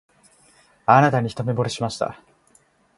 [0.87, 2.19] あなたに一目ぼれしました